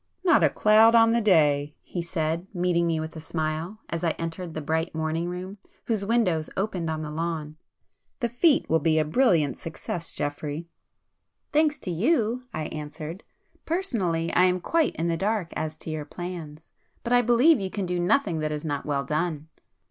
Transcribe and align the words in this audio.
"Not 0.23 0.43
a 0.43 0.49
cloud 0.49 0.95
on 0.95 1.11
the 1.11 1.21
day!" 1.21 1.75
he 1.83 2.01
said, 2.01 2.47
meeting 2.55 2.87
me 2.87 2.99
with 2.99 3.15
a 3.15 3.21
smile, 3.21 3.81
as 3.87 4.03
I 4.03 4.15
entered 4.17 4.55
the 4.55 4.59
bright 4.61 4.95
morning 4.95 5.29
room, 5.29 5.59
whose 5.85 6.03
windows 6.03 6.49
opened 6.57 6.89
on 6.89 7.03
the 7.03 7.11
lawn—"The 7.11 8.29
fête 8.29 8.67
will 8.67 8.79
be 8.79 8.97
a 8.97 9.05
brilliant 9.05 9.57
success, 9.57 10.11
Geoffrey." 10.11 10.67
"Thanks 11.53 11.77
to 11.77 11.91
you!" 11.91 12.45
I 12.51 12.63
answered—"Personally 12.69 14.33
I 14.33 14.45
am 14.45 14.59
quite 14.59 14.95
in 14.95 15.07
the 15.07 15.17
dark 15.17 15.53
as 15.55 15.77
to 15.77 15.91
your 15.91 16.05
plans,—but 16.05 17.13
I 17.13 17.21
believe 17.21 17.59
you 17.59 17.69
can 17.69 17.85
do 17.85 17.99
nothing 17.99 18.39
that 18.39 18.51
is 18.51 18.65
not 18.65 18.87
well 18.87 19.03
done." 19.03 19.49